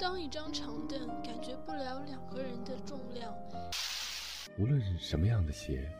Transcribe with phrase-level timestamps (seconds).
[0.00, 3.30] 当一张长凳感觉不了两个人的重量。
[4.58, 5.92] 无论是什么样的鞋，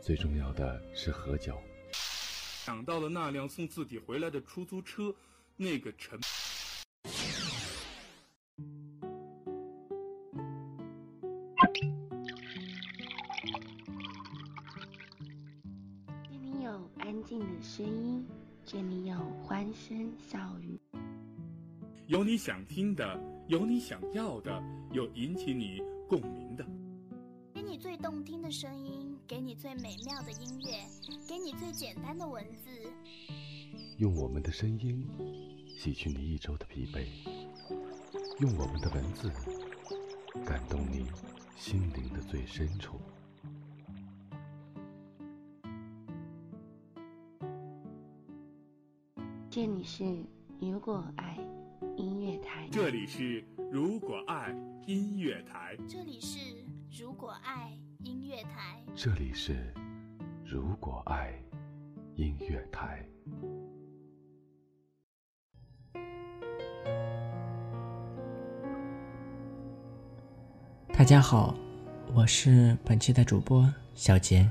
[0.00, 1.60] 最重要的是合脚。
[1.92, 5.14] 想到了那辆送自己回来的出租车，
[5.58, 6.18] 那个沉。
[16.30, 18.26] 这里有安静的声音，
[18.64, 20.80] 这里有欢声笑语，
[22.06, 26.64] 有你想听的，有你想要的，有引起你共鸣的。
[27.52, 30.78] 给你最动听的声音，给你最美妙的音乐，
[31.28, 32.70] 给你最简单的文字。
[33.98, 35.06] 用我们的声音
[35.76, 37.06] 洗去你一周的疲惫，
[38.40, 39.30] 用我们的文字
[40.42, 41.06] 感动你
[41.54, 42.98] 心灵的最深处。
[49.50, 50.02] 这里是
[50.58, 51.38] 如果爱
[51.96, 54.52] 音乐台，这里是如果爱
[54.86, 56.38] 音乐台，这里是
[56.90, 57.70] 如果爱
[58.02, 59.72] 音乐台，这里是
[60.44, 61.32] 如果爱
[62.16, 63.06] 音乐台。
[70.88, 71.54] 大家好，
[72.12, 74.50] 我是本期的主播小杰。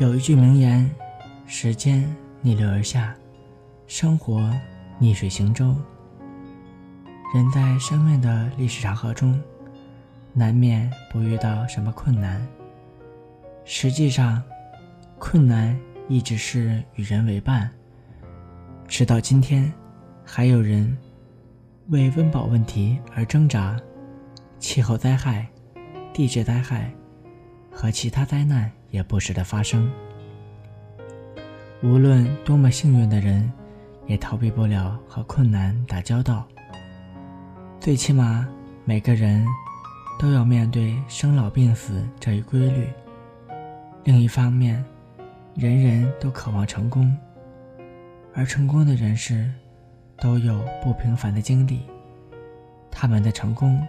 [0.00, 0.90] 有一句名言
[1.46, 2.04] ：“时间
[2.42, 3.16] 逆流而下，
[3.86, 4.52] 生活
[4.98, 5.74] 逆水行舟。”
[7.34, 9.38] 人在生命的历史长河中，
[10.32, 12.46] 难免不遇到什么困难。
[13.64, 14.42] 实际上，
[15.18, 17.70] 困难一直是与人为伴。
[18.86, 19.72] 直到今天，
[20.24, 20.96] 还有人
[21.88, 23.76] 为温饱问题而挣扎。
[24.58, 25.46] 气候灾害、
[26.14, 26.90] 地质灾害
[27.70, 29.90] 和其他灾难也不时的发生。
[31.82, 33.52] 无论多么幸运的人，
[34.06, 36.46] 也逃避不了和困难打交道。
[37.80, 38.46] 最起码，
[38.84, 39.46] 每个人
[40.18, 42.88] 都要面对生老病死这一规律。
[44.04, 44.84] 另一方面，
[45.54, 47.16] 人人都渴望成功，
[48.34, 49.50] 而成功的人士
[50.18, 51.82] 都有不平凡的经历，
[52.90, 53.80] 他们的成功。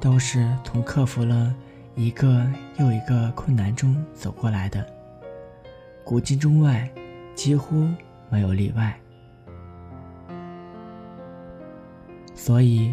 [0.00, 1.54] 都是从克服了
[1.94, 2.44] 一个
[2.76, 4.84] 又一个困难中走过来的，
[6.02, 6.90] 古今中外
[7.36, 7.88] 几乎
[8.28, 8.98] 没有例外。
[12.44, 12.92] 所以，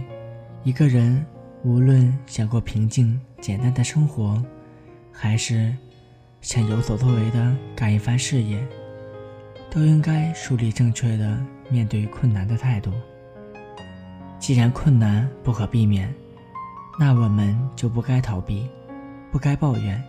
[0.63, 1.25] 一个人
[1.63, 4.39] 无论想过平静简单的生活，
[5.11, 5.75] 还是
[6.39, 8.63] 想有所作为的干一番事业，
[9.71, 11.35] 都应该树立正确的
[11.67, 12.93] 面对困难的态度。
[14.37, 16.13] 既然困难不可避免，
[16.99, 18.69] 那我们就不该逃避，
[19.31, 19.99] 不该抱怨，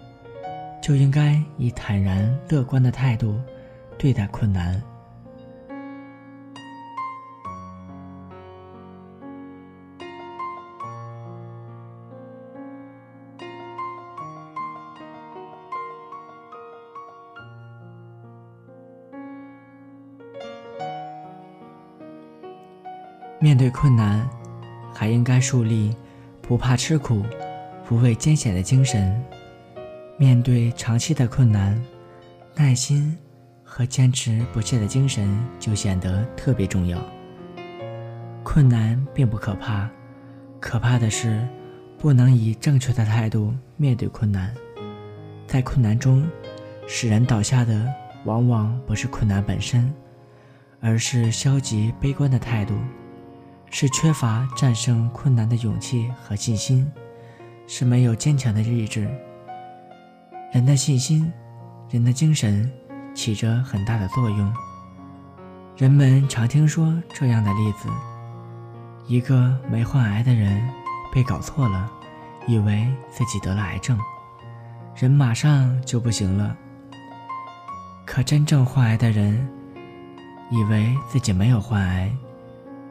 [0.83, 3.41] 就应该以坦然乐观的态度
[3.97, 4.78] 对待困难。
[23.41, 24.28] 面对困难，
[24.95, 25.97] 还应该树立。
[26.43, 27.23] 不怕吃苦、
[27.87, 29.25] 不畏艰险的精神，
[30.19, 31.81] 面对长期的困难，
[32.56, 33.17] 耐心
[33.62, 36.99] 和坚持不懈的精神就显得特别重要。
[38.43, 39.89] 困难并不可怕，
[40.59, 41.47] 可怕的是
[41.97, 44.53] 不能以正确的态度面对困难。
[45.47, 46.28] 在困难中，
[46.89, 47.87] 使人倒下的
[48.25, 49.95] 往往不是困难本身，
[50.81, 52.75] 而是消极悲观的态度。
[53.70, 56.91] 是缺乏战胜困难的勇气和信心，
[57.69, 59.08] 是没有坚强的意志。
[60.53, 61.32] 人的信心，
[61.88, 62.70] 人的精神，
[63.14, 64.53] 起着很大的作用。
[65.76, 67.88] 人们常听说这样的例子：
[69.06, 70.60] 一个没患癌的人
[71.14, 71.88] 被搞错了，
[72.48, 73.97] 以为自己得了癌症，
[74.97, 76.56] 人马上就不行了。
[78.04, 79.48] 可真正患癌的人，
[80.50, 82.12] 以为自己没有患癌。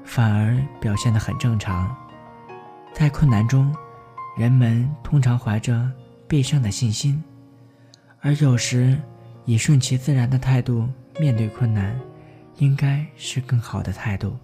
[0.09, 1.95] 反而表现得很正常。
[2.91, 3.71] 在困难中，
[4.35, 5.87] 人们通常怀着
[6.27, 7.23] 必胜的信心，
[8.19, 8.99] 而有时
[9.45, 10.89] 以顺其自然的态度
[11.19, 11.95] 面对困难，
[12.57, 14.35] 应该是更好的态度。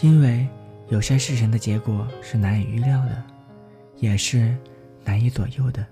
[0.00, 0.48] 因为
[0.88, 3.22] 有些事情的结果是难以预料的，
[3.96, 4.56] 也是
[5.04, 5.86] 难以左右的。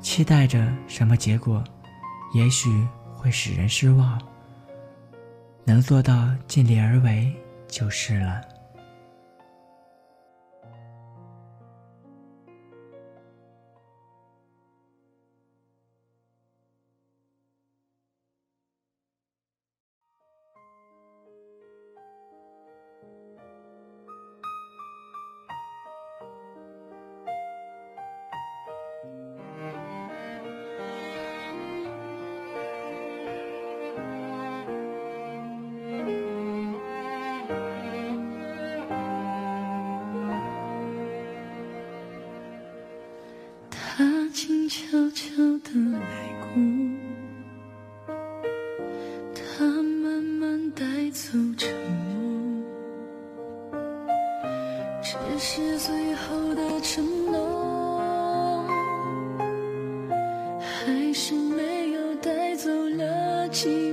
[0.00, 1.62] 期待着什么结果，
[2.34, 2.68] 也许
[3.14, 4.20] 会使人失望。
[5.68, 7.30] 能做到尽力而为
[7.68, 8.57] 就是了。
[63.66, 63.87] 了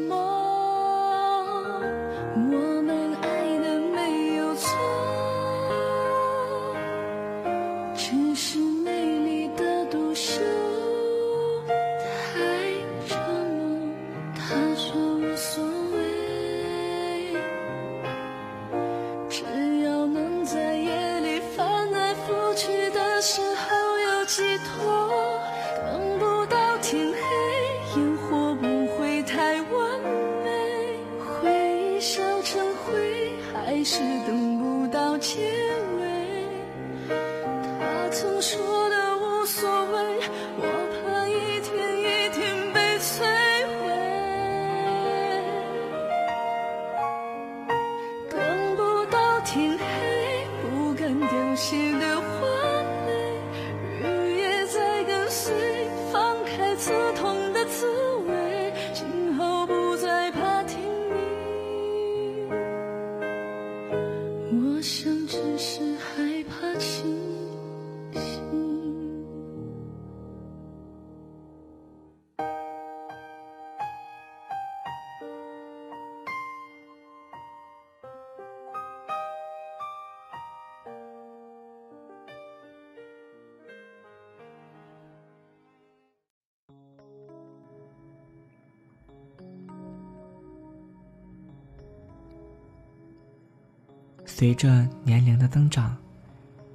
[94.38, 95.96] 随着年龄的增长，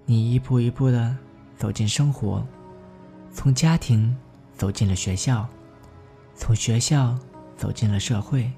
[0.06, 1.14] 你一步一步的
[1.58, 2.42] 走进生活，
[3.30, 4.16] 从家庭
[4.54, 5.46] 走进了学校，
[6.34, 7.14] 从学校
[7.58, 8.50] 走进了社会。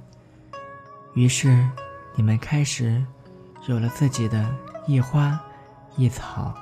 [1.14, 1.68] 于是，
[2.14, 3.04] 你们开始
[3.66, 4.48] 有了自己的
[4.86, 5.36] 一花
[5.96, 6.54] 一草、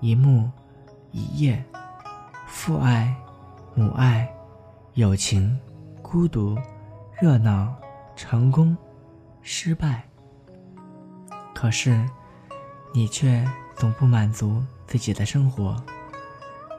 [0.00, 0.50] 一木
[1.12, 1.62] 一叶，
[2.46, 3.14] 父爱、
[3.74, 4.26] 母爱、
[4.94, 5.54] 友情、
[6.00, 6.56] 孤独、
[7.20, 7.76] 热闹、
[8.16, 8.74] 成功、
[9.42, 10.02] 失败。
[11.54, 12.04] 可是，
[12.92, 15.80] 你却总不满足自己的生活，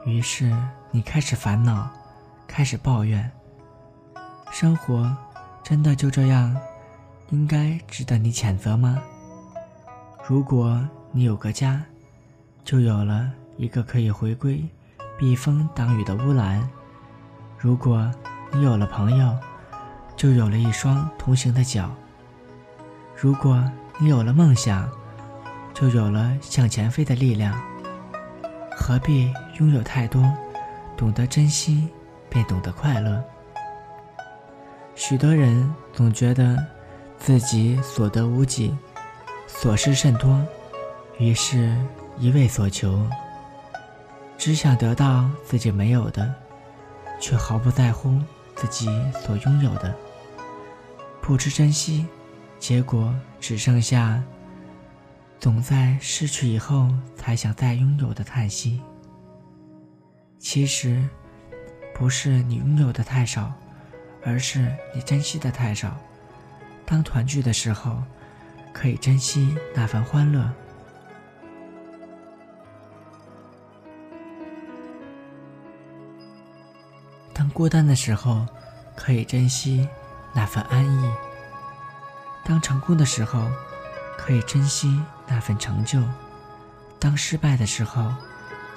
[0.04, 0.54] 于是
[0.90, 1.90] 你开始烦恼，
[2.46, 3.28] 开始抱怨。
[4.52, 5.10] 生活
[5.62, 6.56] 真的就这样，
[7.30, 9.02] 应该值得你谴责吗？
[10.28, 10.80] 如果
[11.10, 11.82] 你有个家，
[12.64, 14.64] 就有了一个可以回归、
[15.18, 16.60] 避风挡雨的乌兰；
[17.58, 18.08] 如果
[18.52, 19.36] 你有了朋友，
[20.16, 21.88] 就有了一双同行的脚；
[23.16, 23.62] 如果
[23.98, 24.86] 你有了梦想，
[25.72, 27.58] 就有了向前飞的力量。
[28.76, 30.22] 何必拥有太多？
[30.98, 31.88] 懂得珍惜，
[32.28, 33.24] 便懂得快乐。
[34.94, 36.62] 许多人总觉得
[37.18, 38.76] 自己所得无几，
[39.46, 40.42] 所失甚多，
[41.18, 41.74] 于是
[42.18, 43.02] 一味所求，
[44.36, 46.34] 只想得到自己没有的，
[47.18, 48.20] 却毫不在乎
[48.54, 48.86] 自己
[49.24, 49.94] 所拥有的，
[51.22, 52.06] 不知珍惜。
[52.58, 54.22] 结果只剩下
[55.38, 58.80] 总在失去以后才想再拥有的叹息。
[60.38, 61.02] 其实，
[61.94, 63.52] 不是你拥有的太少，
[64.24, 65.96] 而是你珍惜的太少。
[66.84, 68.02] 当团聚的时候，
[68.72, 70.48] 可以珍惜那份欢乐；
[77.32, 78.46] 当孤单的时候，
[78.94, 79.88] 可以珍惜
[80.32, 81.10] 那份安逸。
[82.46, 83.50] 当成功的时候，
[84.16, 86.00] 可以珍惜那份成就；
[86.96, 88.14] 当失败的时候，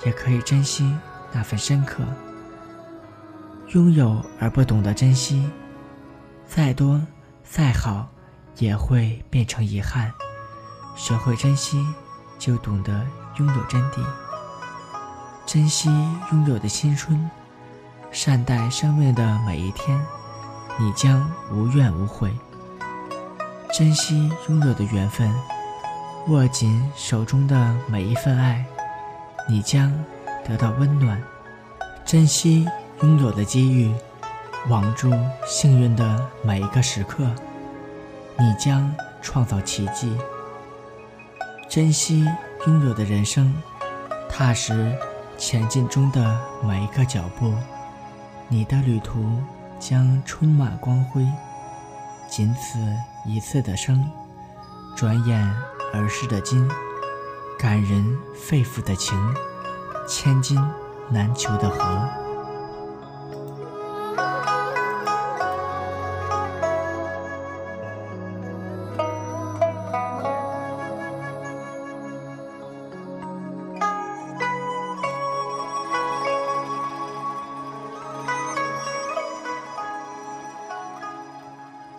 [0.03, 0.97] 也可以珍惜
[1.31, 2.03] 那份深刻。
[3.67, 5.47] 拥有而不懂得珍惜，
[6.47, 6.99] 再多
[7.43, 8.09] 再好，
[8.57, 10.11] 也会变成遗憾。
[10.95, 11.85] 学会珍惜，
[12.39, 13.05] 就懂得
[13.37, 14.03] 拥有真谛。
[15.45, 15.89] 珍惜
[16.31, 17.29] 拥有的青春，
[18.11, 20.03] 善待生命的每一天，
[20.79, 22.33] 你将无怨无悔。
[23.71, 25.31] 珍惜拥有的缘分，
[26.27, 28.65] 握紧手中的每一份爱，
[29.47, 29.93] 你将
[30.43, 31.17] 得到温暖；
[32.03, 32.67] 珍惜
[33.03, 33.93] 拥有的机遇，
[34.69, 35.13] 网住
[35.45, 37.29] 幸运的每一个时刻，
[38.37, 40.17] 你将创造奇迹；
[41.69, 42.25] 珍惜
[42.65, 43.53] 拥有的人生，
[44.27, 44.97] 踏实
[45.37, 47.53] 前进中的每一个脚步，
[48.47, 49.37] 你的旅途
[49.79, 51.23] 将充满光辉。
[52.27, 52.77] 仅此
[53.25, 54.09] 一次的生
[54.95, 55.55] 转眼
[55.93, 56.67] 而逝的金
[57.57, 59.17] 感人肺腑的情
[60.07, 60.57] 千金
[61.09, 62.29] 难求的和。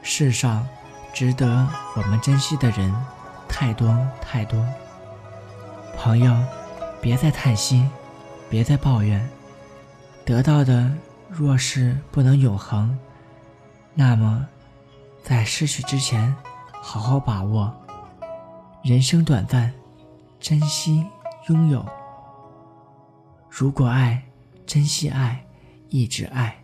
[0.03, 0.69] 世上
[1.12, 2.95] 值得我们珍惜的人
[3.49, 4.64] 太多太多。
[5.97, 6.35] 朋友，
[7.00, 7.87] 别再叹息，
[8.49, 9.29] 别再抱怨。
[10.25, 10.90] 得到的
[11.29, 12.97] 若是不能永恒，
[13.95, 14.47] 那么
[15.23, 16.35] 在失去之前，
[16.81, 17.75] 好好把握。
[18.83, 19.73] 人生短暂，
[20.38, 21.05] 珍惜
[21.49, 21.85] 拥有。
[23.49, 24.23] 如果爱，
[24.64, 25.45] 珍惜爱，
[25.88, 26.60] 一直爱。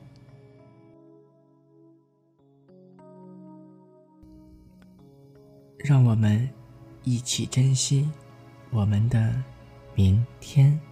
[5.86, 6.48] 让我们
[7.04, 8.10] 一起珍惜
[8.70, 9.40] 我们的
[9.94, 10.85] 明天。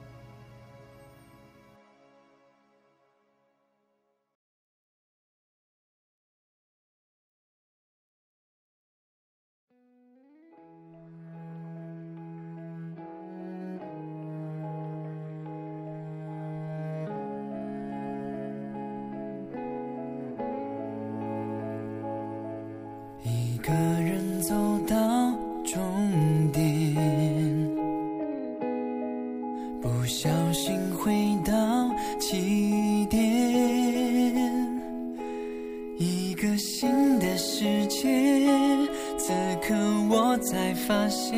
[39.66, 39.74] 可
[40.10, 41.34] 我才发现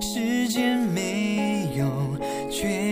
[0.00, 1.86] 时间没有
[2.50, 2.89] 绝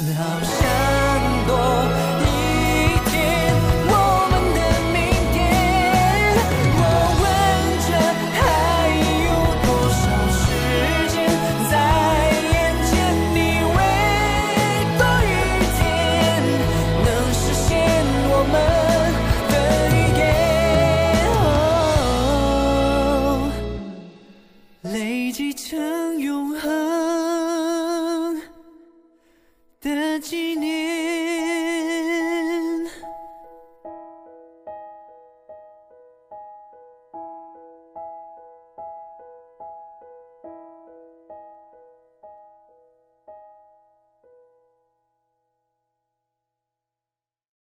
[0.00, 0.71] 好像